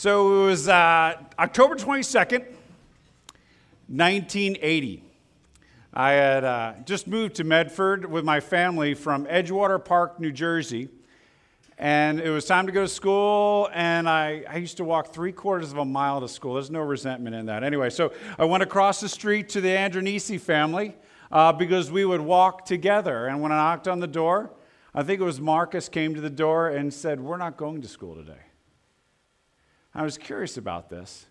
[0.00, 2.46] So it was uh, October 22nd,
[3.88, 5.04] 1980.
[5.92, 10.88] I had uh, just moved to Medford with my family from Edgewater Park, New Jersey.
[11.76, 15.32] And it was time to go to school, and I, I used to walk three
[15.32, 16.54] quarters of a mile to school.
[16.54, 17.62] There's no resentment in that.
[17.62, 20.96] Anyway, so I went across the street to the Andronisi family
[21.30, 23.26] uh, because we would walk together.
[23.26, 24.50] And when I knocked on the door,
[24.94, 27.88] I think it was Marcus came to the door and said, We're not going to
[27.88, 28.40] school today.
[29.94, 31.26] I was curious about this.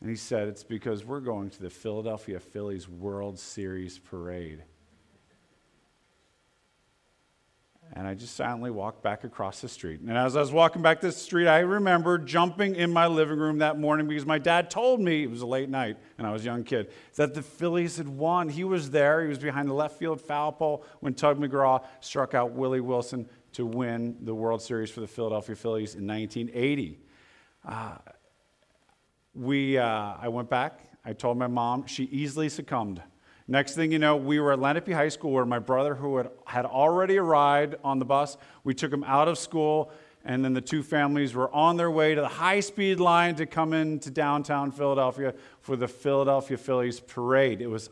[0.00, 4.62] And he said, It's because we're going to the Philadelphia Phillies World Series parade.
[7.92, 10.00] And I just silently walked back across the street.
[10.00, 13.58] And as I was walking back the street, I remember jumping in my living room
[13.58, 16.42] that morning because my dad told me, it was a late night and I was
[16.42, 18.48] a young kid, that the Phillies had won.
[18.48, 19.22] He was there.
[19.22, 23.28] He was behind the left field foul pole when Tug McGraw struck out Willie Wilson
[23.54, 27.00] to win the World Series for the Philadelphia Phillies in 1980.
[27.64, 27.96] Uh,
[29.34, 30.80] we, uh, I went back.
[31.04, 31.86] I told my mom.
[31.86, 33.02] She easily succumbed.
[33.48, 36.30] Next thing you know, we were at Lenape High School where my brother, who had,
[36.46, 39.90] had already arrived on the bus, we took him out of school,
[40.24, 43.46] and then the two families were on their way to the high speed line to
[43.46, 47.60] come into downtown Philadelphia for the Philadelphia Phillies parade.
[47.60, 47.90] It was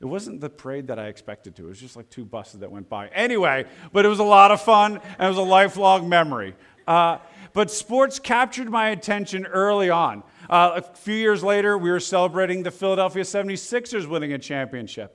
[0.00, 1.66] it wasn't the parade that I expected to.
[1.66, 3.08] It was just like two buses that went by.
[3.08, 6.54] Anyway, but it was a lot of fun and it was a lifelong memory.
[6.86, 7.18] Uh,
[7.52, 10.22] but sports captured my attention early on.
[10.48, 15.14] Uh, a few years later, we were celebrating the Philadelphia 76ers winning a championship.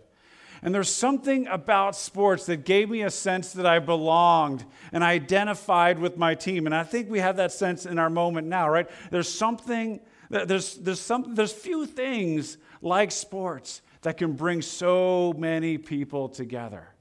[0.64, 5.12] And there's something about sports that gave me a sense that I belonged and I
[5.12, 6.66] identified with my team.
[6.66, 8.90] And I think we have that sense in our moment now, right?
[9.12, 15.78] There's something, there's, there's, some, there's few things like sports that can bring so many
[15.78, 16.93] people together.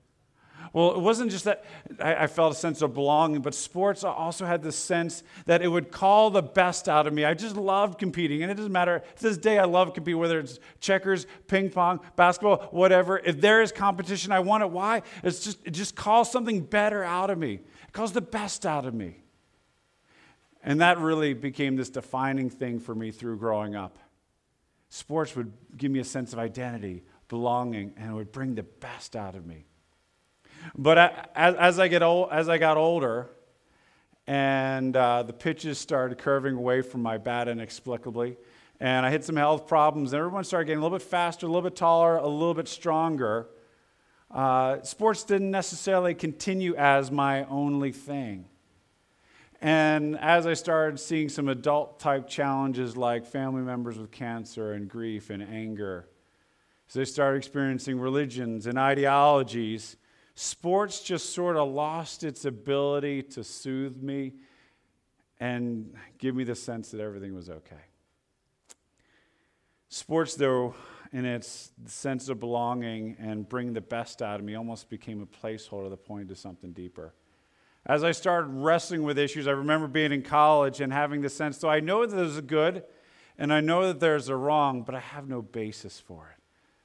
[0.73, 1.65] Well, it wasn't just that
[2.01, 5.93] I, felt a sense of belonging, but sports also had this sense that it would
[5.93, 7.27] call the best out of me.
[7.27, 8.43] I just loved competing.
[8.43, 12.01] And it doesn't matter, to this day, I love competing, whether it's checkers, ping pong,
[12.17, 13.19] basketball, whatever.
[13.19, 14.71] If there is competition, I want it.
[14.71, 15.03] Why?
[15.23, 17.55] It's just, it just calls something better out of me,
[17.87, 19.19] it calls the best out of me.
[20.63, 23.99] And that really became this defining thing for me through growing up.
[24.89, 29.17] Sports would give me a sense of identity, belonging, and it would bring the best
[29.17, 29.67] out of me.
[30.77, 33.29] But as, as, I, get old, as I got older,
[34.27, 38.37] and uh, the pitches started curving away from my bat inexplicably,
[38.81, 41.49] and I had some health problems, and everyone started getting a little bit faster, a
[41.49, 43.49] little bit taller, a little bit stronger.
[44.31, 48.47] Uh, sports didn't necessarily continue as my only thing.
[49.61, 54.89] And as I started seeing some adult type challenges like family members with cancer and
[54.89, 56.09] grief and anger,
[56.89, 59.97] as I started experiencing religions and ideologies
[60.35, 64.33] sports just sort of lost its ability to soothe me
[65.41, 67.77] and give me the sense that everything was okay.
[69.89, 70.75] Sports, though,
[71.13, 75.27] in its sense of belonging and bring the best out of me, almost became a
[75.27, 77.13] placeholder that pointed to something deeper.
[77.85, 81.59] As I started wrestling with issues, I remember being in college and having the sense,
[81.59, 82.85] though I know that there's a good
[83.37, 86.42] and I know that there's a wrong, but I have no basis for it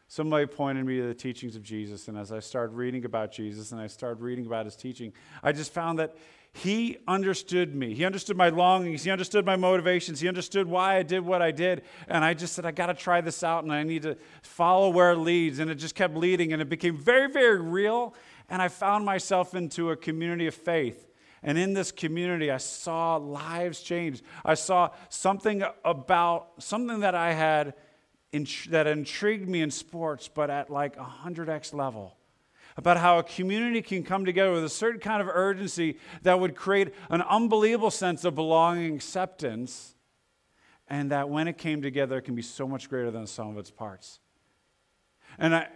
[0.08, 2.08] somebody pointed me to the teachings of Jesus.
[2.08, 5.14] And as I started reading about Jesus and I started reading about his teaching,
[5.44, 6.16] I just found that
[6.54, 7.94] he understood me.
[7.94, 9.04] He understood my longings.
[9.04, 10.20] He understood my motivations.
[10.20, 11.84] He understood why I did what I did.
[12.08, 14.90] And I just said, I got to try this out and I need to follow
[14.90, 15.60] where it leads.
[15.60, 18.16] And it just kept leading and it became very, very real.
[18.50, 21.08] And I found myself into a community of faith.
[21.44, 24.24] And in this community, I saw lives change.
[24.44, 27.76] I saw something about something that I had
[28.32, 32.18] that intrigued me in sports, but at like a 100x level.
[32.76, 36.56] About how a community can come together with a certain kind of urgency that would
[36.56, 39.96] create an unbelievable sense of belonging, acceptance,
[40.88, 43.50] and that when it came together, it can be so much greater than the sum
[43.50, 44.20] of its parts.
[45.40, 45.68] And I,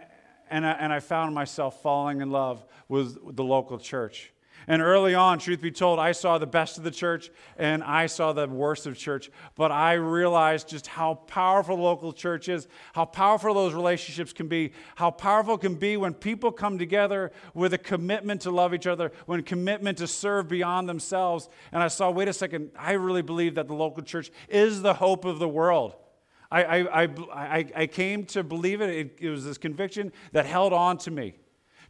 [0.48, 4.32] and I, and I found myself falling in love with the local church.
[4.66, 8.06] And early on, truth be told, I saw the best of the church and I
[8.06, 9.30] saw the worst of church.
[9.56, 14.48] But I realized just how powerful the local church is, how powerful those relationships can
[14.48, 18.74] be, how powerful it can be when people come together with a commitment to love
[18.74, 21.48] each other, when a commitment to serve beyond themselves.
[21.72, 24.94] And I saw, wait a second, I really believe that the local church is the
[24.94, 25.94] hope of the world.
[26.50, 28.90] I, I, I, I, came to believe it.
[28.90, 29.16] it.
[29.20, 31.36] It was this conviction that held on to me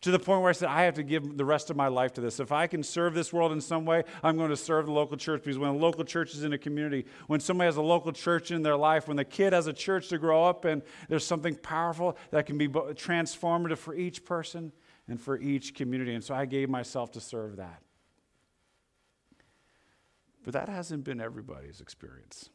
[0.03, 2.13] to the point where I said, I have to give the rest of my life
[2.15, 2.41] to this.
[2.41, 5.17] If I can serve this world in some way, I'm going to serve the local
[5.17, 8.13] church because when a local church is in a community, when somebody has a local
[8.13, 11.25] church in their life, when the kid has a church to grow up in, there's
[11.25, 14.73] something powerful that can be transformative for each person
[15.07, 16.15] and for each community.
[16.15, 17.81] And so I gave myself to serve that.
[20.45, 22.51] But that hasn't been everybody's experience.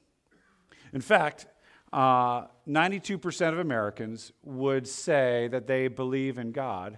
[0.91, 1.47] In fact,
[1.93, 6.97] uh, 92% of Americans would say that they believe in God,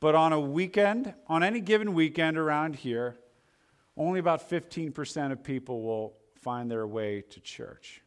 [0.00, 3.16] but on a weekend, on any given weekend around here,
[3.96, 8.02] only about 15% of people will find their way to church.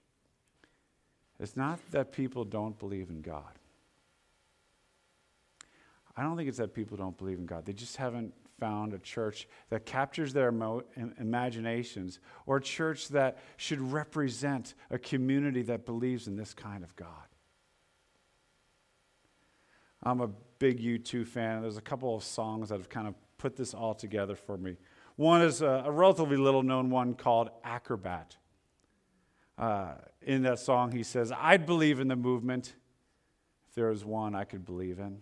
[1.39, 3.43] It's not that people don't believe in God.
[6.15, 7.65] I don't think it's that people don't believe in God.
[7.65, 10.83] They just haven't found a church that captures their emo-
[11.17, 16.93] imaginations or a church that should represent a community that believes in this kind of
[16.97, 17.07] God.
[20.03, 21.61] I'm a big U2 fan.
[21.61, 24.75] There's a couple of songs that have kind of put this all together for me.
[25.15, 28.37] One is a, a relatively little known one called Acrobat.
[29.57, 32.75] Uh, in that song, he says, I'd believe in the movement
[33.67, 35.21] if there was one I could believe in.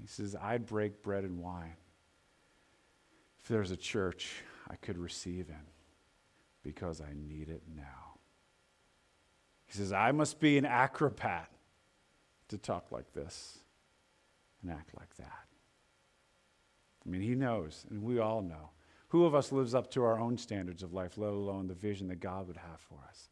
[0.00, 1.74] He says, I'd break bread and wine
[3.40, 5.66] if there's a church I could receive in
[6.62, 8.18] because I need it now.
[9.66, 11.50] He says, I must be an acrobat
[12.48, 13.58] to talk like this
[14.62, 15.46] and act like that.
[17.04, 18.70] I mean, he knows, and we all know.
[19.08, 22.08] Who of us lives up to our own standards of life, let alone the vision
[22.08, 23.28] that God would have for us?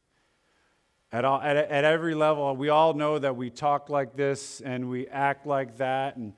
[1.12, 4.90] At, all, at, at every level, we all know that we talk like this and
[4.90, 6.34] we act like that, and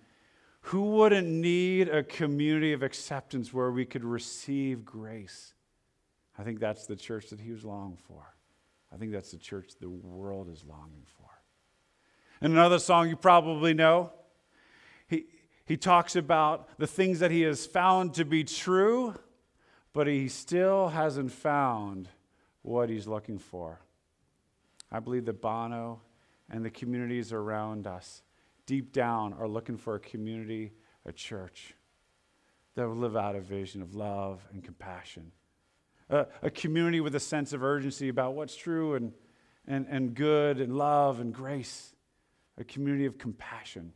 [0.63, 5.55] who wouldn't need a community of acceptance where we could receive grace?
[6.39, 8.35] I think that's the church that he was longing for.
[8.93, 11.29] I think that's the church the world is longing for.
[12.41, 14.13] And another song you probably know,
[15.71, 19.15] he, talks about the things that he has found to be true,
[19.93, 22.09] but he still hasn't found
[22.63, 23.81] what he's looking for.
[24.91, 26.01] I believe that Bono
[26.51, 28.23] and the communities around us
[28.67, 30.73] deep down are looking for a community,
[31.07, 31.75] a church
[32.75, 35.33] that will live out a vision of love and compassion.
[36.09, 39.13] A, a community with a sense of urgency about what's true and,
[39.67, 41.95] and, and good and love and grace.
[42.59, 43.93] A community of compassion.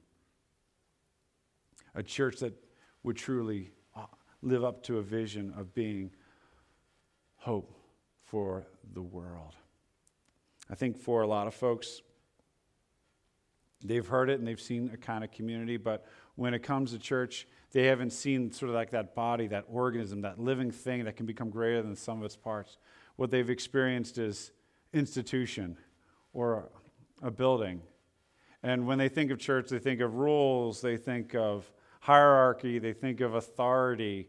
[1.94, 2.54] A church that
[3.02, 4.06] would truly uh,
[4.42, 6.10] live up to a vision of being
[7.36, 7.72] hope
[8.24, 9.54] for the world.
[10.70, 12.02] I think for a lot of folks,
[13.84, 16.06] They've heard it and they've seen a kind of community, but
[16.36, 20.22] when it comes to church, they haven't seen sort of like that body, that organism,
[20.22, 22.78] that living thing that can become greater than sum of its parts.
[23.16, 24.52] What they've experienced is
[24.94, 25.76] institution
[26.32, 26.70] or
[27.22, 27.82] a building.
[28.62, 31.70] And when they think of church, they think of rules, they think of
[32.04, 34.28] hierarchy, they think of authority.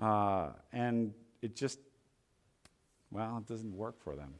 [0.00, 1.12] Uh, and
[1.42, 1.80] it just,
[3.10, 4.34] well, it doesn't work for them.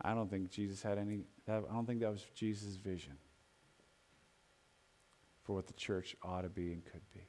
[0.00, 3.14] I don't think Jesus had any I don't think that was Jesus' vision
[5.42, 7.26] for what the church ought to be and could be.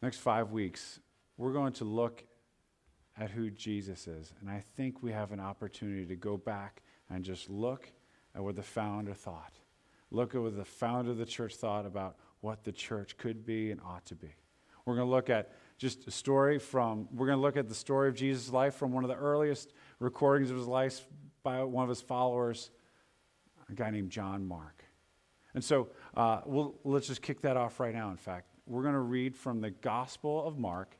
[0.00, 1.00] Next five weeks,
[1.36, 2.22] we're going to look
[3.18, 4.32] at who Jesus is.
[4.40, 7.90] And I think we have an opportunity to go back and just look
[8.36, 9.57] at what the founder thought.
[10.10, 13.70] Look at what the founder of the church thought about what the church could be
[13.70, 14.34] and ought to be.
[14.84, 17.74] We're going to look at just a story from, we're going to look at the
[17.74, 21.06] story of Jesus' life from one of the earliest recordings of his life
[21.42, 22.70] by one of his followers,
[23.68, 24.84] a guy named John Mark.
[25.54, 28.46] And so uh, we'll, let's just kick that off right now, in fact.
[28.66, 30.96] We're going to read from the Gospel of Mark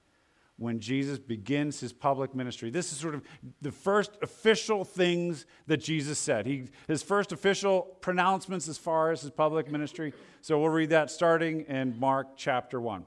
[0.59, 2.69] when Jesus begins his public ministry.
[2.69, 3.23] This is sort of
[3.62, 6.47] the first official things that Jesus said.
[6.47, 10.12] He, his first official pronouncements as far as his public ministry.
[10.43, 13.07] So we'll read that starting in Mark chapter 1.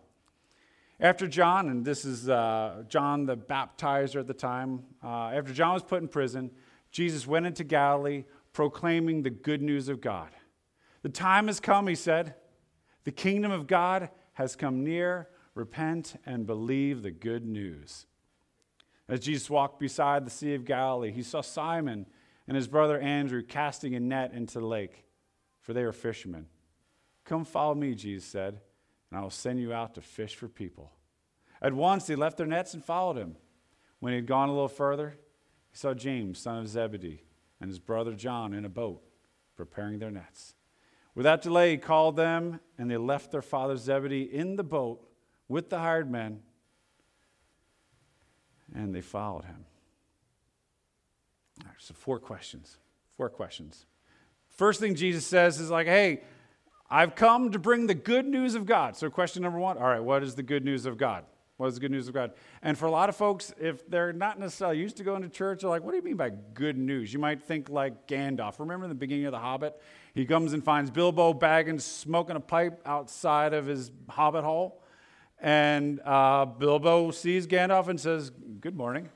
[1.01, 5.73] After John, and this is uh, John the baptizer at the time, uh, after John
[5.73, 6.51] was put in prison,
[6.89, 10.29] Jesus went into Galilee proclaiming the good news of God.
[11.01, 12.35] The time has come, he said.
[13.03, 15.27] The kingdom of God has come near.
[15.53, 18.05] Repent and believe the good news.
[19.09, 22.05] As Jesus walked beside the Sea of Galilee, he saw Simon
[22.47, 25.05] and his brother Andrew casting a net into the lake,
[25.59, 26.47] for they were fishermen.
[27.25, 28.61] Come follow me, Jesus said,
[29.09, 30.93] and I will send you out to fish for people.
[31.61, 33.35] At once they left their nets and followed him.
[33.99, 35.17] When he had gone a little further,
[35.69, 37.23] he saw James, son of Zebedee,
[37.59, 39.03] and his brother John in a boat,
[39.55, 40.55] preparing their nets.
[41.13, 45.07] Without delay, he called them, and they left their father Zebedee in the boat
[45.51, 46.39] with the hired men,
[48.73, 49.65] and they followed him.
[51.63, 52.77] Right, so, four questions.
[53.17, 53.85] Four questions.
[54.47, 56.21] First thing Jesus says is like, hey,
[56.89, 58.95] I've come to bring the good news of God.
[58.95, 61.25] So, question number one all right, what is the good news of God?
[61.57, 62.31] What is the good news of God?
[62.63, 65.61] And for a lot of folks, if they're not necessarily used to going to church,
[65.61, 67.13] they're like, what do you mean by good news?
[67.13, 68.57] You might think like Gandalf.
[68.59, 69.79] Remember in the beginning of The Hobbit?
[70.15, 74.80] He comes and finds Bilbo Baggins smoking a pipe outside of his hobbit hole.
[75.41, 79.09] And uh, Bilbo sees Gandalf and says, Good morning.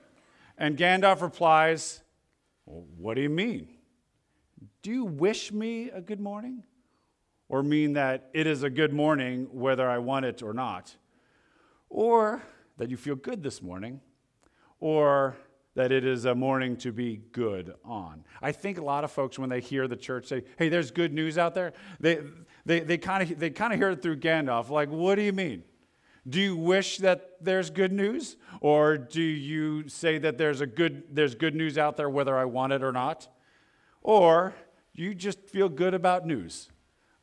[0.58, 2.02] And Gandalf replies,
[2.66, 3.70] well, What do you mean?
[4.82, 6.64] Do you wish me a good morning?
[7.48, 10.96] Or mean that it is a good morning whether I want it or not?
[11.90, 12.42] Or
[12.78, 14.02] that you feel good this morning?
[14.80, 15.36] Or
[15.76, 18.24] that it is a morning to be good on.
[18.42, 21.14] I think a lot of folks, when they hear the church say, hey, there's good
[21.14, 22.22] news out there, they,
[22.66, 24.70] they, they kind of they kind of hear it through Gandalf.
[24.70, 25.64] Like, what do you mean?
[26.28, 28.38] Do you wish that there's good news?
[28.62, 32.46] Or do you say that there's, a good, there's good news out there whether I
[32.46, 33.28] want it or not?
[34.02, 34.56] Or
[34.94, 36.70] you just feel good about news?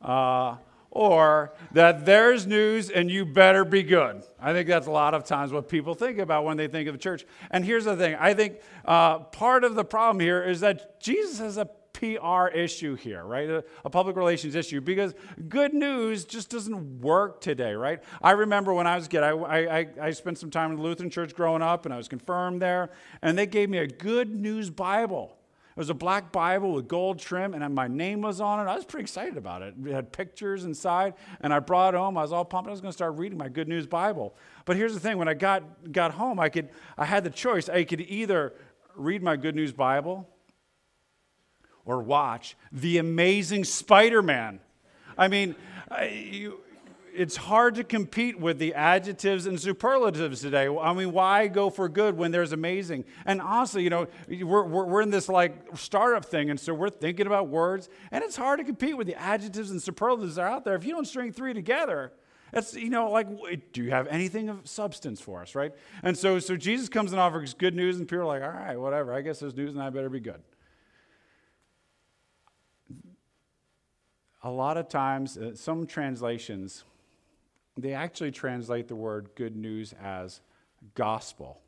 [0.01, 0.57] Uh,
[0.89, 4.23] or that there's news and you better be good.
[4.39, 6.93] I think that's a lot of times what people think about when they think of
[6.93, 7.25] the church.
[7.49, 11.39] And here's the thing I think uh, part of the problem here is that Jesus
[11.39, 13.49] has a PR issue here, right?
[13.49, 15.13] A, a, public relations issue because
[15.47, 18.03] good news just doesn't work today, right?
[18.21, 20.83] I remember when I was a kid, I, I, I spent some time in the
[20.83, 22.89] Lutheran church growing up and I was confirmed there,
[23.21, 25.37] and they gave me a good news Bible.
[25.75, 28.69] It was a black Bible with gold trim, and my name was on it.
[28.69, 29.73] I was pretty excited about it.
[29.83, 32.15] It had pictures inside, and I brought it home.
[32.15, 32.67] I was all pumped.
[32.67, 34.35] I was going to start reading my Good News Bible.
[34.65, 37.69] But here's the thing: when I got got home, I could I had the choice.
[37.69, 38.53] I could either
[38.95, 40.29] read my Good News Bible
[41.85, 44.59] or watch the Amazing Spider-Man.
[45.17, 45.55] I mean,
[46.11, 46.59] you,
[47.13, 50.67] it's hard to compete with the adjectives and superlatives today.
[50.67, 53.05] I mean, why go for good when there's amazing?
[53.25, 56.89] And honestly, you know, we're, we're, we're, in this like startup thing, and so we're
[56.89, 60.47] thinking about words, and it's hard to compete with the adjectives and superlatives that are
[60.47, 60.75] out there.
[60.75, 62.11] If you don't string three together,
[62.51, 63.27] that's, you know, like,
[63.71, 65.71] do you have anything of substance for us, right?
[66.03, 68.79] And so, so Jesus comes and offers good news, and people are like, all right,
[68.79, 70.41] whatever, I guess there's news, and I better be good.
[74.43, 76.83] A lot of times, uh, some translations,
[77.77, 80.41] they actually translate the word good news as
[80.95, 81.61] gospel.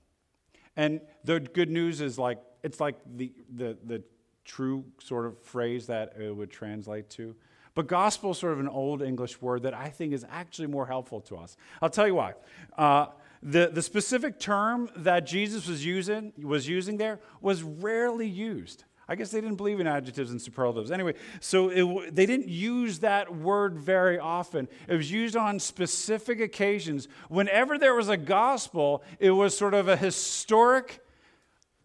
[0.75, 4.03] And the good news is like, it's like the, the, the
[4.43, 7.35] true sort of phrase that it would translate to.
[7.75, 10.85] But gospel is sort of an old English word that I think is actually more
[10.85, 11.57] helpful to us.
[11.81, 12.33] I'll tell you why.
[12.77, 13.07] Uh,
[13.43, 18.85] the, the specific term that Jesus was using, was using there was rarely used.
[19.07, 20.91] I guess they didn't believe in adjectives and superlatives.
[20.91, 24.67] Anyway, so it, they didn't use that word very often.
[24.87, 27.07] It was used on specific occasions.
[27.29, 31.05] Whenever there was a gospel, it was sort of a historic,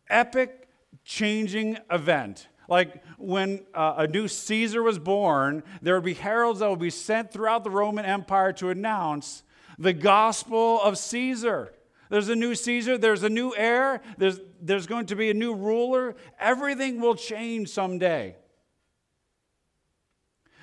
[0.08, 0.68] epic,
[1.04, 2.48] changing event.
[2.68, 6.88] Like when uh, a new Caesar was born, there would be heralds that would be
[6.88, 9.42] sent throughout the Roman Empire to announce
[9.78, 11.72] the gospel of Caesar.
[12.10, 15.54] There's a new Caesar, there's a new heir, there's, there's going to be a new
[15.54, 16.16] ruler.
[16.40, 18.36] Everything will change someday.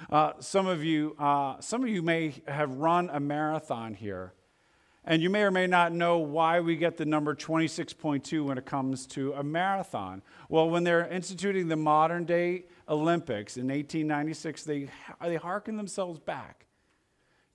[0.09, 4.33] Uh, some of you, uh, some of you may have run a marathon here,
[5.05, 8.65] and you may or may not know why we get the number 26.2 when it
[8.65, 10.21] comes to a marathon.
[10.49, 14.89] Well, when they're instituting the modern day Olympics in 1896, they
[15.21, 16.67] they harken themselves back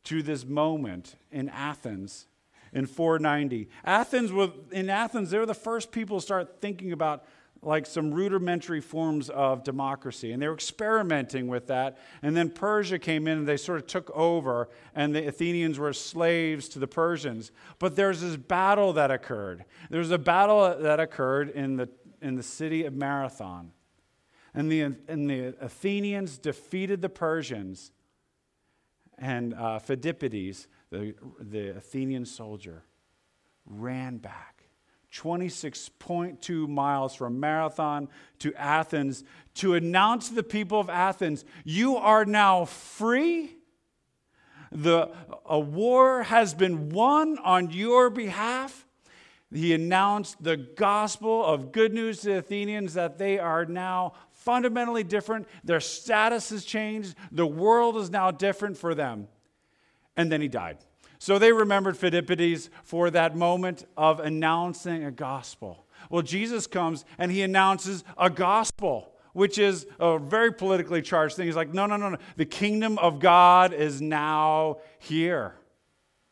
[0.04, 2.26] to this moment in Athens
[2.72, 3.68] in 490.
[3.84, 7.24] Athens was, in Athens, they were the first people to start thinking about
[7.64, 10.32] like some rudimentary forms of democracy.
[10.32, 11.96] And they were experimenting with that.
[12.20, 15.92] And then Persia came in and they sort of took over, and the Athenians were
[15.92, 17.52] slaves to the Persians.
[17.78, 19.64] But there's this battle that occurred.
[19.90, 21.88] There was a battle that occurred in the,
[22.20, 23.70] in the city of Marathon.
[24.54, 27.92] And the, and the Athenians defeated the Persians.
[29.18, 32.84] And uh, Phidippides the, the Athenian soldier
[33.64, 34.64] ran back
[35.12, 38.08] 26.2 miles from Marathon
[38.38, 43.56] to Athens to announce to the people of Athens, You are now free.
[44.70, 45.10] The,
[45.44, 48.86] a war has been won on your behalf.
[49.52, 55.04] He announced the gospel of good news to the Athenians that they are now fundamentally
[55.04, 55.46] different.
[55.62, 57.14] Their status has changed.
[57.30, 59.28] The world is now different for them
[60.16, 60.78] and then he died.
[61.18, 65.86] So they remembered Phidippides for that moment of announcing a gospel.
[66.10, 71.46] Well, Jesus comes and he announces a gospel, which is a very politically charged thing.
[71.46, 72.18] He's like, no, no, no, no.
[72.36, 75.54] The kingdom of God is now here.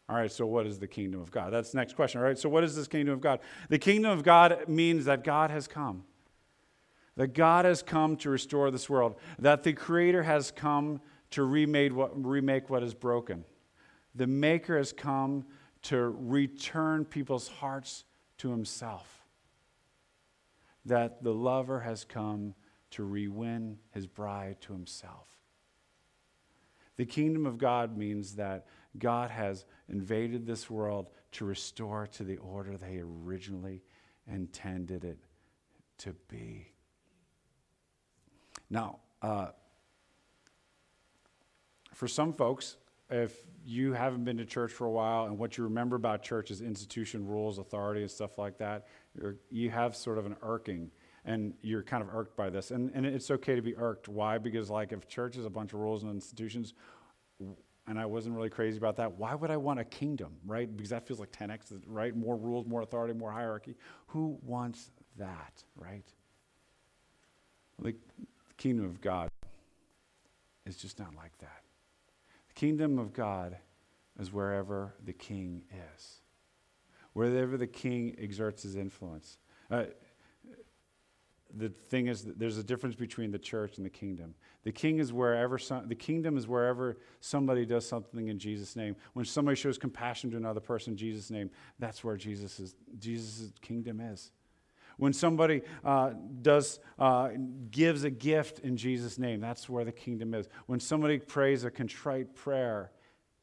[0.09, 1.53] All right, so what is the kingdom of God?
[1.53, 2.37] That's the next question, all right?
[2.37, 3.39] So, what is this kingdom of God?
[3.69, 6.03] The kingdom of God means that God has come,
[7.15, 11.95] that God has come to restore this world, that the Creator has come to remake
[11.95, 13.45] what, remake what is broken.
[14.15, 15.45] The Maker has come
[15.83, 18.05] to return people's hearts
[18.39, 19.25] to Himself.
[20.85, 22.55] That the lover has come
[22.91, 25.29] to re-win his bride to Himself.
[26.97, 28.67] The kingdom of God means that
[28.99, 33.83] God has invaded this world to restore to the order they originally
[34.27, 35.19] intended it
[35.99, 36.73] to be.
[38.69, 39.49] Now, uh,
[41.95, 42.77] for some folks,
[43.11, 46.51] if you haven't been to church for a while and what you remember about church
[46.51, 48.87] is institution, rules, authority, and stuff like that,
[49.51, 50.91] you have sort of an irking
[51.25, 52.71] and you're kind of irked by this.
[52.71, 54.09] And, and it's okay to be irked.
[54.09, 54.39] Why?
[54.39, 56.73] Because, like, if church is a bunch of rules and institutions,
[57.87, 60.75] and I wasn't really crazy about that, why would I want a kingdom, right?
[60.75, 62.17] Because that feels like 10x, right?
[62.17, 63.77] More rules, more authority, more hierarchy.
[64.09, 66.05] Who wants that, right?
[67.83, 67.95] the
[68.59, 69.31] kingdom of God
[70.67, 71.60] is just not like that.
[72.61, 73.57] Kingdom of God
[74.19, 75.63] is wherever the king
[75.95, 76.21] is,
[77.15, 79.39] wherever the king exerts his influence.
[79.71, 79.85] Uh,
[81.57, 84.35] the thing is there's a difference between the church and the kingdom.
[84.65, 88.95] The king is wherever some, the kingdom is wherever somebody does something in Jesus' name.
[89.15, 92.75] When somebody shows compassion to another person in Jesus' name, that's where Jesus is.
[92.99, 94.33] Jesus' kingdom is.
[95.01, 96.11] When somebody uh,
[96.43, 97.31] does uh,
[97.71, 100.49] gives a gift in Jesus' name, that's where the kingdom is.
[100.67, 102.93] When somebody prays a contrite prayer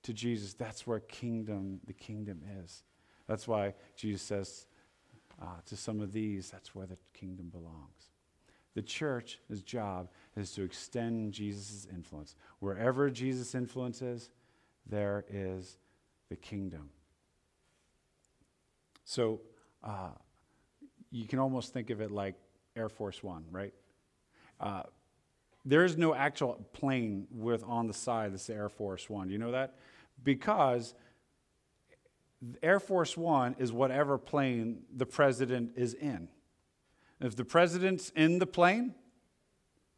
[0.03, 2.83] to Jesus, that's where kingdom the kingdom is.
[3.27, 4.67] That's why Jesus says
[5.41, 8.11] uh, to some of these, that's where the kingdom belongs.
[8.75, 12.35] The church's job is to extend Jesus' influence.
[12.59, 14.29] Wherever Jesus' influence is,
[14.85, 15.77] there is
[16.29, 16.89] the kingdom.
[19.03, 19.41] So
[19.83, 20.11] uh,
[21.11, 22.35] you can almost think of it like
[22.75, 23.73] Air Force One, right?
[24.59, 24.83] Uh,
[25.65, 29.29] there is no actual plane with on the side that's the Air Force One.
[29.29, 29.75] You know that?
[30.23, 30.93] Because
[32.63, 36.29] Air Force One is whatever plane the president is in.
[37.19, 38.93] If the president's in the plane,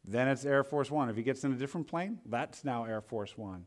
[0.04, 1.08] then it's Air Force One.
[1.08, 3.66] If he gets in a different plane, that's now Air Force One.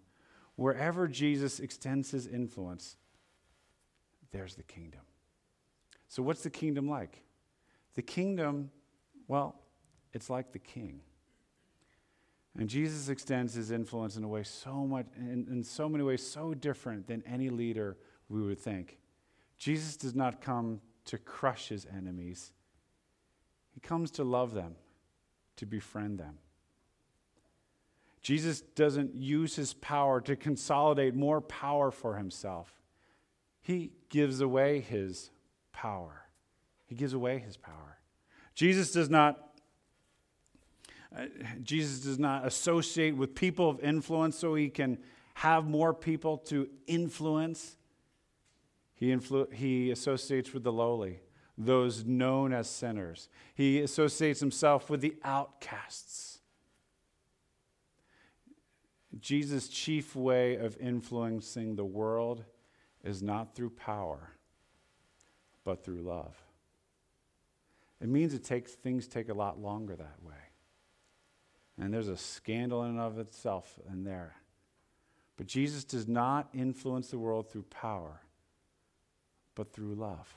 [0.56, 2.98] Wherever Jesus extends his influence,
[4.32, 5.02] there's the kingdom.
[6.08, 7.24] So, what's the kingdom like?
[7.96, 8.72] The kingdom,
[9.28, 9.56] well,
[10.14, 11.02] it's like the king.
[12.58, 16.26] And Jesus extends his influence in a way so much, in, in so many ways,
[16.26, 17.98] so different than any leader
[18.30, 19.00] we would think.
[19.58, 22.52] Jesus does not come to crush his enemies,
[23.74, 24.76] he comes to love them,
[25.58, 26.38] to befriend them.
[28.22, 32.74] Jesus doesn't use his power to consolidate more power for himself.
[33.62, 35.30] He gives away his
[35.74, 36.23] power.
[36.94, 37.98] He gives away his power.
[38.54, 39.50] Jesus does not
[41.18, 41.26] uh,
[41.64, 45.00] Jesus does not associate with people of influence so he can
[45.34, 47.78] have more people to influence.
[48.94, 51.22] He, influ- he associates with the lowly,
[51.58, 53.28] those known as sinners.
[53.56, 56.42] He associates himself with the outcasts.
[59.20, 62.44] Jesus' chief way of influencing the world
[63.04, 64.30] is not through power,
[65.64, 66.43] but through love.
[68.04, 70.34] It means it takes things take a lot longer that way.
[71.80, 74.36] And there's a scandal in and of itself in there.
[75.38, 78.22] But Jesus does not influence the world through power,
[79.56, 80.36] but through love.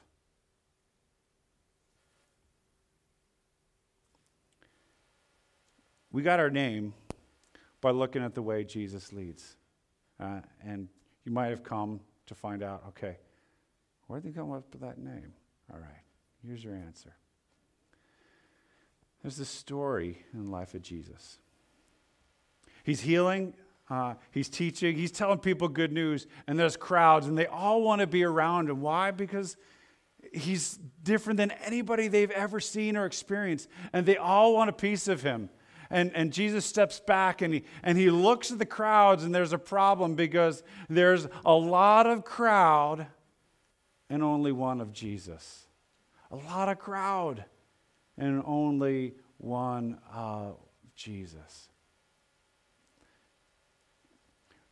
[6.12, 6.94] We got our name
[7.81, 9.57] by looking at the way Jesus leads.
[10.20, 10.87] Uh, and
[11.24, 13.16] you might have come to find out okay,
[14.07, 15.33] where did they come up with that name?
[15.70, 16.02] All right,
[16.46, 17.12] here's your answer.
[19.27, 21.39] There's this story in the life of Jesus.
[22.85, 23.55] He's healing
[23.91, 28.01] uh, he's teaching, he's telling people good news, and there's crowds, and they all want
[28.01, 28.81] to be around him.
[28.81, 29.11] Why?
[29.11, 29.57] Because
[30.33, 35.09] he's different than anybody they've ever seen or experienced, and they all want a piece
[35.09, 35.51] of him.
[35.91, 39.53] And, and Jesus steps back and he, and he looks at the crowds, and there's
[39.53, 43.07] a problem because there's a lot of crowd
[44.09, 45.67] and only one of Jesus.
[46.33, 47.45] A lot of crowd
[48.18, 50.57] and only one of
[50.94, 51.68] Jesus.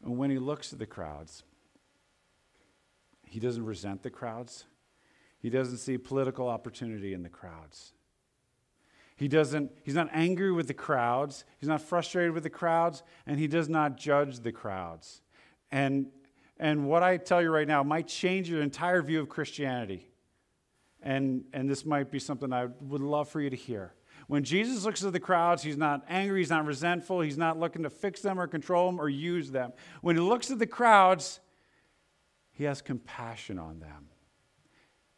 [0.03, 1.43] And when he looks at the crowds,
[3.27, 4.65] he doesn't resent the crowds.
[5.39, 7.93] He doesn't see political opportunity in the crowds.
[9.17, 11.45] He doesn't, he's not angry with the crowds.
[11.59, 15.23] He's not frustrated with the crowds, and he does not judge the crowds.
[15.71, 16.07] And,
[16.59, 20.09] and what I tell you right now might change your entire view of Christianity.
[21.05, 23.95] And, and this might be something I would love for you to hear.
[24.27, 27.83] When Jesus looks at the crowds, he's not angry, he's not resentful, he's not looking
[27.83, 29.75] to fix them or control them or use them.
[30.01, 31.41] When he looks at the crowds,
[32.53, 34.07] he has compassion on them.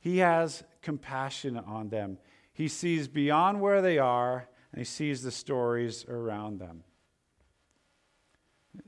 [0.00, 2.18] He has compassion on them.
[2.52, 6.82] He sees beyond where they are and he sees the stories around them.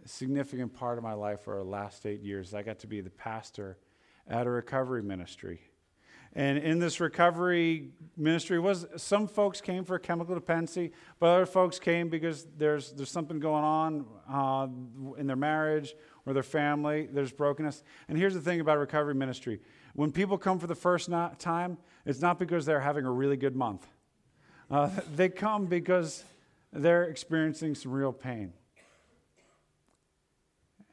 [0.05, 3.01] A significant part of my life for the last eight years, I got to be
[3.01, 3.79] the pastor
[4.27, 5.61] at a recovery ministry.
[6.35, 11.79] And in this recovery ministry, was some folks came for chemical dependency, but other folks
[11.79, 14.67] came because there's there's something going on uh,
[15.19, 15.95] in their marriage
[16.27, 17.09] or their family.
[17.11, 17.83] There's brokenness.
[18.09, 19.61] And here's the thing about recovery ministry:
[19.95, 23.57] when people come for the first time, it's not because they're having a really good
[23.57, 23.87] month.
[24.71, 26.25] Uh, they come because
[26.73, 28.53] they're experiencing some real pain.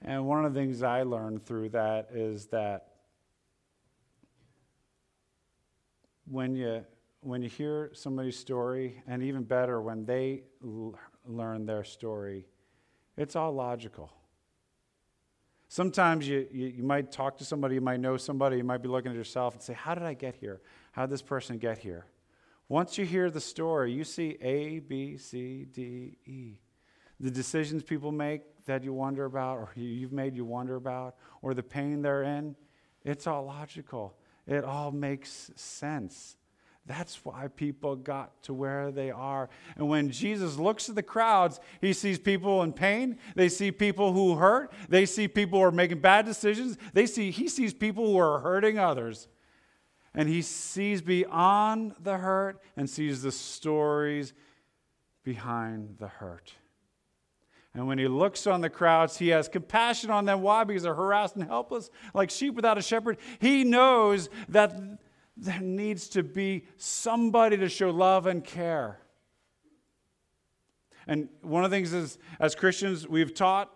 [0.01, 2.94] And one of the things I learned through that is that
[6.25, 6.85] when you
[7.21, 10.93] when you hear somebody's story, and even better, when they l-
[11.25, 12.45] learn their story,
[13.17, 14.11] it's all logical.
[15.67, 18.87] Sometimes you, you, you, might talk to somebody, you might know somebody, you might be
[18.87, 20.61] looking at yourself and say, How did I get here?
[20.91, 22.05] How did this person get here?
[22.69, 26.59] Once you hear the story, you see A, B, C, D, E.
[27.19, 31.53] The decisions people make that you wonder about, or you've made you wonder about, or
[31.53, 32.55] the pain they're in,
[33.03, 34.15] it's all logical.
[34.47, 36.37] It all makes sense.
[36.87, 39.49] That's why people got to where they are.
[39.75, 43.17] And when Jesus looks at the crowds, he sees people in pain.
[43.35, 44.71] They see people who hurt.
[44.87, 46.77] They see people who are making bad decisions.
[46.93, 49.27] They see, he sees people who are hurting others.
[50.13, 54.33] And he sees beyond the hurt and sees the stories
[55.23, 56.53] behind the hurt.
[57.75, 60.41] And when he looks on the crowds, he has compassion on them.
[60.41, 60.63] Why?
[60.63, 63.17] Because they're harassed and helpless, like sheep without a shepherd.
[63.39, 64.73] He knows that
[65.35, 69.01] there needs to be somebody to show love and care.
[71.05, 73.69] And one of the things is, as Christians, we've taught,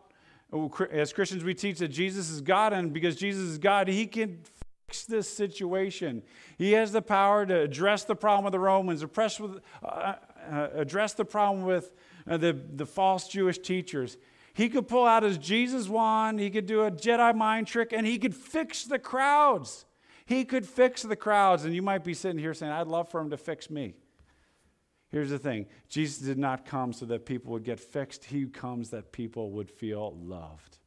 [0.92, 4.40] as Christians, we teach that Jesus is God, and because Jesus is God, he can
[4.88, 6.24] fix this situation.
[6.58, 10.16] He has the power to address the problem with the Romans, address, with, uh,
[10.50, 11.94] uh, address the problem with
[12.30, 14.18] uh, the, the false Jewish teachers.
[14.54, 18.06] He could pull out his Jesus wand, he could do a Jedi mind trick, and
[18.06, 19.86] he could fix the crowds.
[20.26, 21.66] He could fix the crowds.
[21.66, 23.96] And you might be sitting here saying, I'd love for him to fix me.
[25.12, 28.92] Here's the thing Jesus did not come so that people would get fixed, he comes
[28.92, 30.78] that people would feel loved.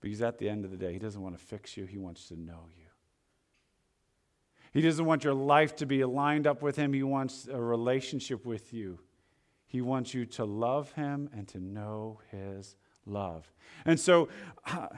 [0.00, 2.28] Because at the end of the day, he doesn't want to fix you, he wants
[2.28, 2.84] to know you.
[4.72, 8.44] He doesn't want your life to be lined up with him, he wants a relationship
[8.44, 8.98] with you.
[9.66, 13.50] He wants you to love him and to know his love.
[13.84, 14.28] And so
[14.66, 14.88] uh,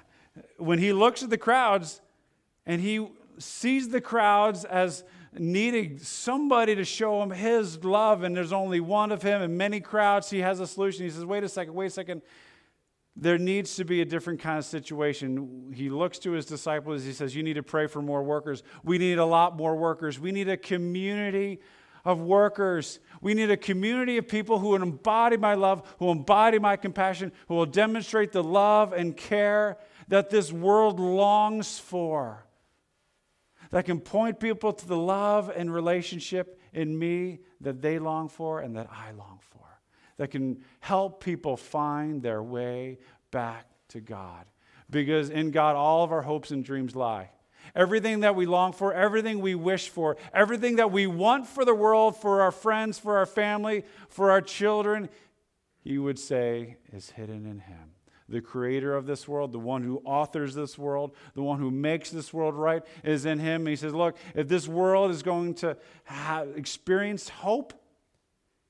[0.56, 2.00] when he looks at the crowds
[2.66, 8.52] and he sees the crowds as needing somebody to show him his love, and there's
[8.52, 11.04] only one of him and many crowds, he has a solution.
[11.04, 12.22] He says, Wait a second, wait a second.
[13.20, 15.72] There needs to be a different kind of situation.
[15.74, 17.02] He looks to his disciples.
[17.02, 18.62] He says, You need to pray for more workers.
[18.84, 20.20] We need a lot more workers.
[20.20, 21.60] We need a community
[22.04, 23.00] of workers.
[23.20, 27.54] We need a community of people who embody my love, who embody my compassion, who
[27.54, 32.46] will demonstrate the love and care that this world longs for.
[33.70, 38.60] That can point people to the love and relationship in me that they long for
[38.60, 39.66] and that I long for.
[40.16, 42.98] That can help people find their way
[43.30, 44.46] back to God.
[44.90, 47.30] Because in God, all of our hopes and dreams lie
[47.74, 51.74] everything that we long for, everything we wish for, everything that we want for the
[51.74, 55.08] world, for our friends, for our family, for our children,
[55.82, 57.92] he would say is hidden in him.
[58.28, 62.10] The creator of this world, the one who authors this world, the one who makes
[62.10, 63.66] this world right, is in him.
[63.66, 67.72] he says, Look, if this world is going to have, experience hope,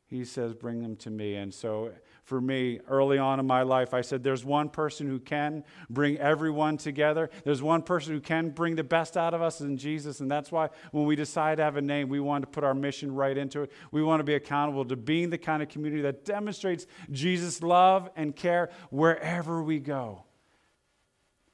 [0.07, 1.35] he says, Bring them to me.
[1.35, 1.91] And so
[2.29, 3.95] for me early on in my life.
[3.95, 7.31] I said, There's one person who can bring everyone together.
[7.43, 10.21] There's one person who can bring the best out of us in Jesus.
[10.21, 12.75] And that's why when we decide to have a name, we want to put our
[12.75, 13.73] mission right into it.
[13.93, 18.11] We want to be accountable to being the kind of community that demonstrates Jesus' love
[18.15, 20.25] and care wherever we go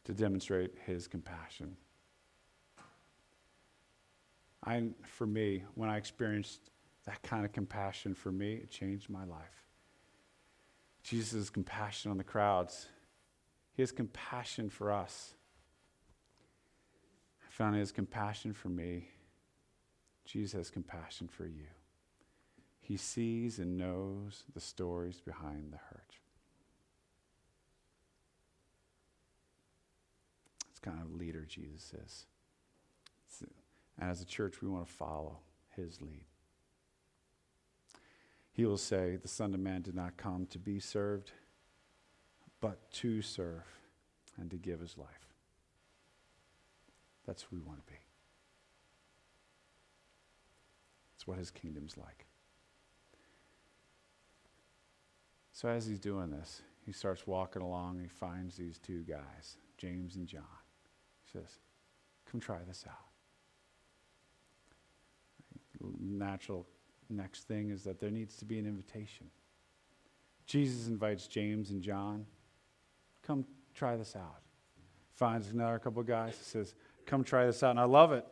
[0.07, 1.77] to demonstrate his compassion.
[4.65, 6.71] I, for me, when I experienced
[7.07, 9.64] that kind of compassion for me, it changed my life.
[11.05, 12.89] Jesus' compassion on the crowds.
[13.79, 15.35] Has compassion for us.
[17.47, 19.09] I found his compassion for me.
[20.25, 21.67] Jesus has compassion for you.
[22.81, 26.17] He sees and knows the stories behind the hurt.
[30.71, 32.27] It's kind of leader Jesus is.
[34.01, 35.39] And as a church, we want to follow
[35.77, 36.25] his lead
[38.55, 41.33] he will say, The Son of Man did not come to be served,
[42.61, 43.65] but to serve
[44.39, 45.09] and to give his life.
[47.27, 47.99] That's who we want to be.
[51.17, 52.27] It's what his kingdom's like.
[55.53, 59.57] So as he's doing this, he starts walking along and he finds these two guys,
[59.79, 60.43] James and John.
[61.25, 61.59] He says,
[62.31, 62.99] Come try this out.
[66.01, 66.67] natural
[67.11, 69.27] next thing is that there needs to be an invitation.
[70.47, 72.27] Jesus invites James and John,
[73.23, 74.41] come try this out.
[75.15, 76.75] Finds another couple of guys, he says,
[77.07, 77.71] come try this out.
[77.71, 78.27] And I love it.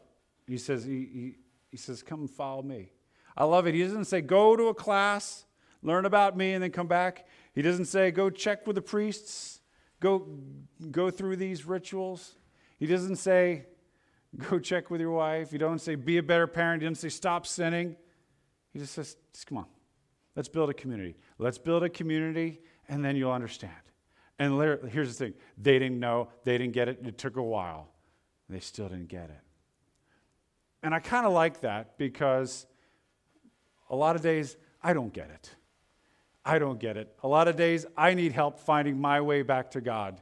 [0.47, 1.35] He says, he, he,
[1.71, 2.91] he says, come follow me.
[3.37, 3.75] I love it.
[3.75, 5.47] He doesn't say, go to a class,
[5.83, 7.27] learn about me, and then come back.
[7.55, 9.61] He doesn't say, go check with the priests,
[10.01, 10.27] go,
[10.91, 12.35] go through these rituals.
[12.79, 13.67] He doesn't say,
[14.37, 15.51] go check with your wife.
[15.51, 16.83] He doesn't say, be a better parent.
[16.83, 17.97] He doesn't say, stop sinning.
[18.73, 19.67] He just says, just come on.
[20.35, 21.17] Let's build a community.
[21.39, 23.73] Let's build a community, and then you'll understand.
[24.39, 24.59] And
[24.91, 27.01] here's the thing they didn't know, they didn't get it.
[27.05, 27.89] It took a while.
[28.49, 29.41] They still didn't get it.
[30.83, 32.67] And I kind of like that because
[33.89, 35.51] a lot of days I don't get it.
[36.45, 37.15] I don't get it.
[37.23, 40.21] A lot of days I need help finding my way back to God,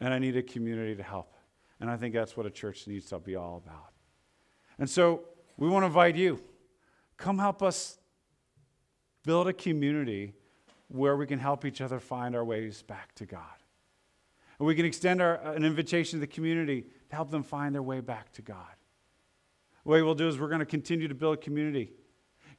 [0.00, 1.34] and I need a community to help.
[1.80, 3.92] And I think that's what a church needs to be all about.
[4.78, 5.24] And so
[5.56, 6.42] we want to invite you.
[7.16, 7.98] Come help us
[9.24, 10.34] build a community
[10.88, 13.40] where we can help each other find our ways back to God.
[14.58, 17.74] And we can extend our, uh, an invitation to the community to help them find
[17.74, 18.74] their way back to God.
[19.84, 21.92] Way we'll do is we're going to continue to build community.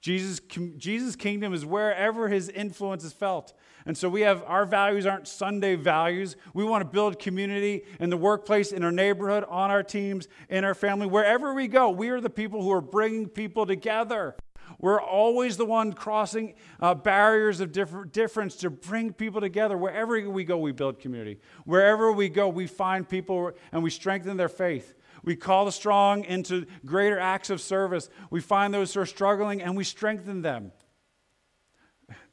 [0.02, 0.40] Jesus,
[0.78, 3.54] Jesus' kingdom is wherever his influence is felt.
[3.88, 6.36] And so we have our values aren't Sunday values.
[6.54, 10.64] We want to build community in the workplace, in our neighborhood, on our teams, in
[10.64, 11.08] our family.
[11.08, 14.36] Wherever we go, we are the people who are bringing people together.
[14.80, 19.78] We're always the one crossing uh, barriers of differ- difference to bring people together.
[19.78, 21.40] Wherever we go, we build community.
[21.66, 24.96] Wherever we go, we find people and we strengthen their faith.
[25.24, 28.10] We call the strong into greater acts of service.
[28.30, 30.72] We find those who are struggling and we strengthen them.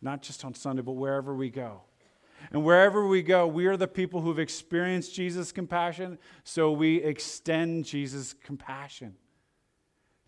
[0.01, 1.83] Not just on Sunday, but wherever we go.
[2.51, 7.85] And wherever we go, we are the people who've experienced Jesus' compassion, so we extend
[7.85, 9.15] Jesus' compassion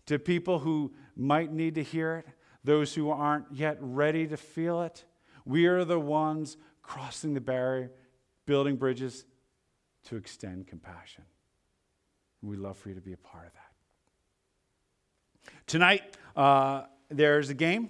[0.05, 2.27] to people who might need to hear it,
[2.63, 5.05] those who aren't yet ready to feel it.
[5.45, 7.91] We are the ones crossing the barrier,
[8.45, 9.25] building bridges
[10.05, 11.23] to extend compassion.
[12.41, 13.61] And we'd love for you to be a part of that.
[15.67, 16.03] Tonight,
[16.35, 17.89] uh, there's a game.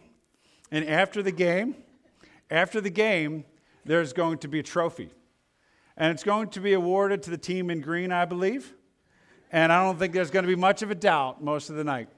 [0.71, 1.75] And after the game,
[2.49, 3.45] after the game,
[3.85, 5.09] there's going to be a trophy.
[5.97, 8.73] And it's going to be awarded to the team in green, I believe.
[9.51, 11.83] And I don't think there's going to be much of a doubt most of the
[11.83, 12.09] night.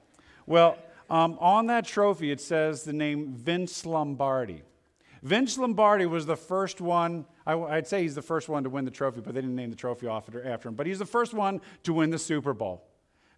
[0.46, 0.78] Well,
[1.10, 4.62] um, on that trophy, it says the name Vince Lombardi.
[5.22, 8.84] Vince Lombardi was the first one, I, would say he's the first one to win
[8.84, 10.74] the trophy, but they didn't name the trophy after him.
[10.74, 12.84] But he's the first one to win the Super Bowl.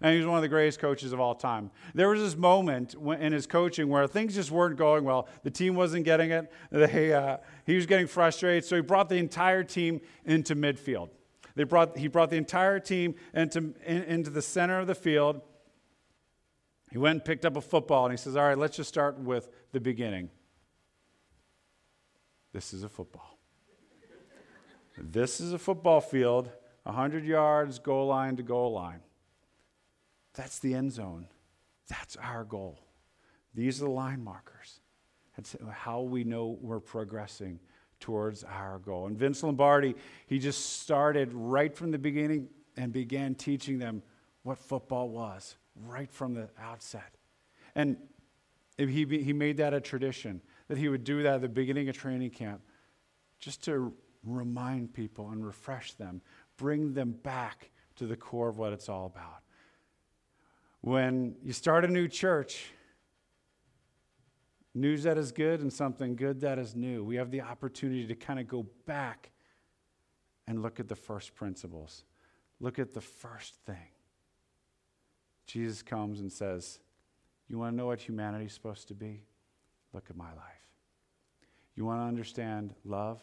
[0.03, 1.70] And he's one of the greatest coaches of all time.
[1.94, 5.29] There was this moment in his coaching where things just weren't going well.
[5.42, 6.50] The team wasn't getting it.
[6.70, 11.11] They, uh, he was getting frustrated, so he brought the entire team into midfield.
[11.60, 15.42] They brought, he brought the entire team into, in, into the center of the field,
[16.90, 19.18] he went and picked up a football and he says, All right, let's just start
[19.18, 20.30] with the beginning.
[22.54, 23.36] This is a football.
[24.96, 26.48] this is a football field,
[26.84, 29.00] 100 yards, goal line to goal line.
[30.32, 31.26] That's the end zone.
[31.90, 32.78] That's our goal.
[33.52, 34.80] These are the line markers.
[35.36, 37.60] That's how we know we're progressing
[38.00, 39.06] towards our goal.
[39.06, 39.94] And Vince Lombardi,
[40.26, 44.02] he just started right from the beginning and began teaching them
[44.42, 47.14] what football was right from the outset.
[47.74, 47.96] And
[48.76, 51.96] he, he made that a tradition, that he would do that at the beginning of
[51.96, 52.62] training camp,
[53.38, 53.92] just to
[54.24, 56.20] remind people and refresh them,
[56.56, 59.42] bring them back to the core of what it's all about.
[60.80, 62.72] When you start a new church,
[64.74, 68.14] news that is good and something good that is new, we have the opportunity to
[68.14, 69.30] kind of go back
[70.46, 72.04] and look at the first principles,
[72.61, 73.88] look at the first thing.
[75.46, 76.78] Jesus comes and says,
[77.48, 79.24] You want to know what humanity is supposed to be?
[79.92, 80.61] Look at my life.
[81.74, 83.20] You want to understand love?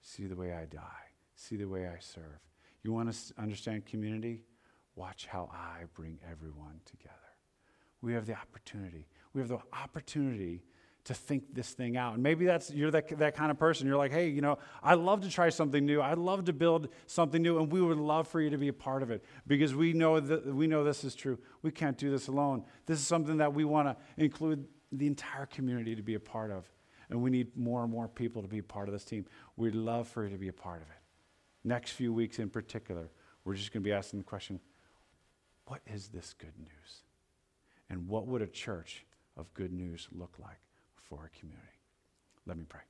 [0.00, 2.40] See the way I die, see the way I serve.
[2.82, 4.42] You want to understand community?
[4.96, 7.14] Watch how I bring everyone together.
[8.00, 9.06] We have the opportunity.
[9.34, 10.62] We have the opportunity
[11.04, 12.14] to think this thing out.
[12.14, 13.86] And maybe that's you're that, that kind of person.
[13.86, 16.00] You're like, hey, you know, I love to try something new.
[16.00, 18.72] I'd love to build something new, and we would love for you to be a
[18.72, 21.38] part of it because we know that we know this is true.
[21.62, 22.64] We can't do this alone.
[22.86, 26.50] This is something that we want to include the entire community to be a part
[26.50, 26.70] of.
[27.10, 29.26] And we need more and more people to be part of this team.
[29.56, 30.96] We'd love for you to be a part of it.
[31.64, 33.10] Next few weeks in particular,
[33.44, 34.60] we're just going to be asking the question
[35.66, 37.02] what is this good news?
[37.90, 39.04] And what would a church
[39.36, 40.58] of good news look like?
[41.12, 41.68] for our community.
[42.46, 42.80] Let me pray.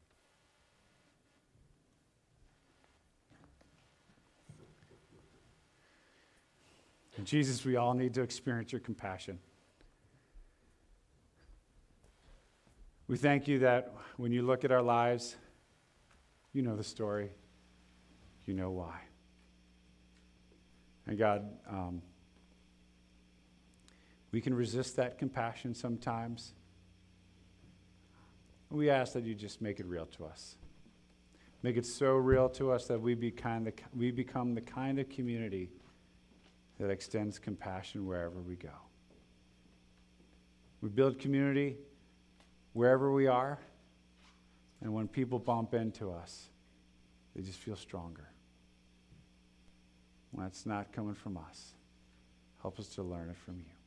[7.17, 9.41] And Jesus, we all need to experience your compassion.
[13.09, 15.35] We thank you that when you look at our lives,
[16.53, 17.31] you know the story,
[18.47, 19.01] you know why.
[21.09, 22.03] And God, um,
[24.33, 26.55] we can resist that compassion sometimes.
[28.71, 30.57] We ask that you just make it real to us.
[31.63, 34.99] Make it so real to us that we, be kind of, we become the kind
[34.99, 35.69] of community
[36.81, 38.71] that extends compassion wherever we go.
[40.81, 41.77] We build community
[42.73, 43.59] wherever we are,
[44.81, 46.49] and when people bump into us,
[47.37, 48.29] they just feel stronger.
[50.33, 51.75] When it's not coming from us,
[52.63, 53.82] help us to learn it from you.